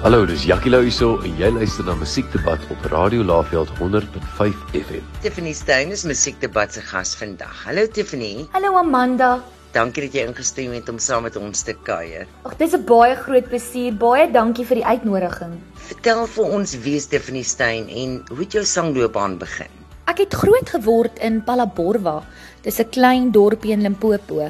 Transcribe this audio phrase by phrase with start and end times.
[0.00, 5.02] Hallo, dis Jackie Lou hierso en jy luister na Musiekdebat op Radio Laveld 100.5 FM.
[5.20, 7.52] Tiffany Stein is Musiekdebat se gas vandag.
[7.66, 8.46] Hallo Tiffany.
[8.54, 9.28] Hallo Amanda.
[9.76, 12.24] Dankie dat jy ingestem het om saam met ons te kuier.
[12.48, 13.92] Ag, dis 'n baie groot plesier.
[13.92, 15.60] Baie dankie vir die uitnodiging.
[15.92, 19.72] Vertel vir ons wie is Tiffany Stein en hoe het jou sangloopbaan begin?
[20.08, 22.22] Ek het groot geword in Palaborwa.
[22.62, 24.48] Dis 'n klein dorpie in Limpopo.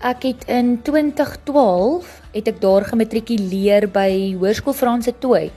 [0.00, 5.50] Ek het in 2012 het ek daar gematrikuleer by Hoërskool Franse Tooi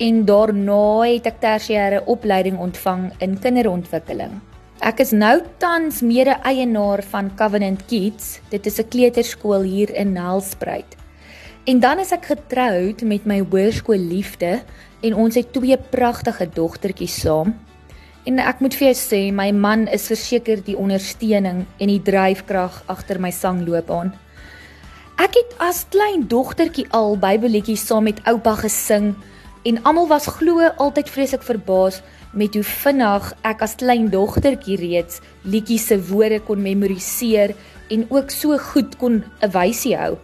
[0.00, 4.40] en daarna het ek tersiêre opleiding ontvang in kinderontwikkeling.
[4.82, 8.40] Ek is nou tans mede-eienaar van Covenant Kids.
[8.50, 10.96] Dit is 'n kleuterskool hier in Nelspruit.
[11.64, 14.62] En dan is ek getroud met my hoërskool liefde
[15.00, 17.54] en ons het twee pragtige dogtertjies saam.
[18.24, 22.82] En ek moet vir jou sê, my man is verseker die ondersteuning en die dryfkrag
[22.86, 24.12] agter my sangloopbaan.
[25.20, 29.12] Ek het as klein dogtertjie al Bybelletjies saam met oupa gesing
[29.68, 32.00] en almal was glo altyd vreeslik verbaas
[32.32, 37.52] met hoe vinnig ek as klein dogtertjie reeds liedjies se woorde kon memoriseer
[37.92, 40.16] en ook so goed kon 'n wysie hou.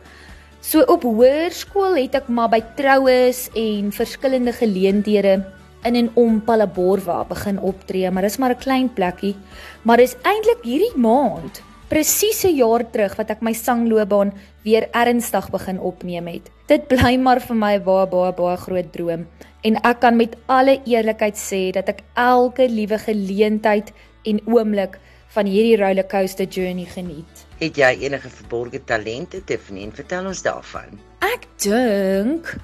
[0.60, 5.44] So op hoërskool het ek maar by troues en verskillende geleenthede
[5.84, 9.36] in en om Palaborwa begin optree, maar dis maar 'n klein plekkie.
[9.82, 15.50] Maar dis eintlik hierdie maand presies 'n jaar terug wat ek my sangloopbaan weer ernstig
[15.50, 16.50] begin opneem het.
[16.66, 19.26] Dit bly maar vir my baie baie baie groot droom
[19.62, 23.92] en ek kan met alle eerlikheid sê dat ek elke liewe geleentheid
[24.24, 24.98] en oomblik
[25.34, 27.46] van hierdie rollercoaster journey geniet.
[27.58, 30.98] Het jy enige verborgde talente Tiffany en vertel ons daarvan?
[31.20, 32.56] Ek dink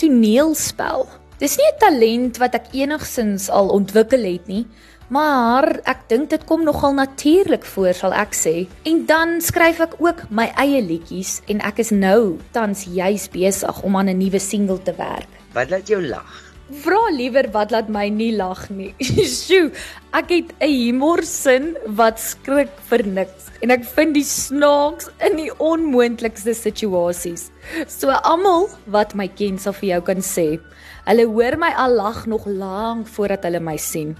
[0.00, 1.08] toneelspel.
[1.38, 4.66] Dis nie 'n talent wat ek enigsins al ontwikkel het nie,
[5.06, 8.54] Maar ek dink dit kom nogal natuurlik voor sal ek sê.
[8.90, 13.82] En dan skryf ek ook my eie liedjies en ek is nou tans juis besig
[13.86, 15.30] om aan 'n nuwe single te werk.
[15.54, 16.42] Wat laat jou lag?
[16.82, 18.94] Vra liewer wat laat my nie lag nie.
[19.38, 19.70] Sjoe,
[20.10, 25.52] ek het 'n humorsin wat skrik vir niks en ek vind die snaaks in die
[25.58, 27.50] onmoontlikste situasies.
[27.86, 30.58] So almal wat my ken sal vir jou kan sê,
[31.06, 34.16] hulle hoor my al lag nog lank voordat hulle my sien.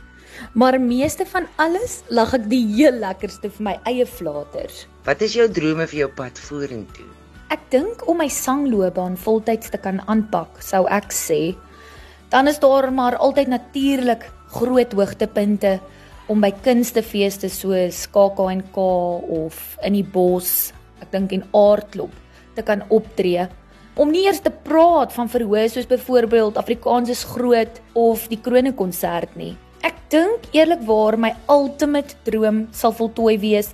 [0.52, 4.86] Maar meeste van alles lag ek die heel lekkerste vir my eie flaters.
[5.06, 7.06] Wat is jou drome vir jou pad vorentoe?
[7.54, 11.54] Ek dink om my sangloopbaan voltyds te kan aanpak, sou ek sê.
[12.32, 14.26] Dan is daar maar altyd natuurlik
[14.56, 15.76] groot hoogtepunte
[16.26, 20.72] om by kunstefeeste soos KAKNK of in die bos,
[21.02, 22.10] ek dink en aardklop
[22.56, 23.46] te kan optree.
[23.96, 28.74] Om nie eers te praat van verhoë soos byvoorbeeld Afrikaans is groot of die krone
[28.76, 29.54] konsert nie.
[29.86, 33.68] Ek dink eerlikwaar my ultimate droom sal voltooi wees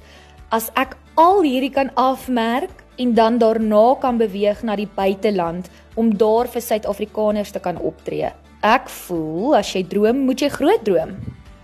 [0.52, 0.92] as ek
[1.22, 6.64] al hierdie kan afmerk en dan daarna kan beweeg na die buiteland om daar vir
[6.66, 8.28] Suid-Afrikaners te kan optree.
[8.60, 11.16] Ek voel as jy droom, moet jy groot droom.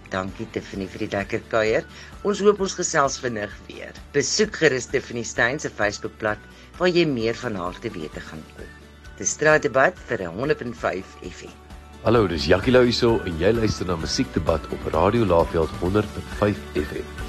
[0.09, 1.85] Dankie Tiffany vir die lekker kuier.
[2.25, 3.93] Ons hoop ons gesels vinnig weer.
[4.17, 6.41] Besoek gerus Tiffany Stein se Facebookblad
[6.81, 8.77] waar jy meer van haar te wete gaan kom.
[9.21, 11.68] Dis straatdebat vir 105 FM.
[12.05, 17.28] Hallo, dis Jackie Lou hierso en jy luister na Musiekdebat op Radio Laveld 100.5 FM.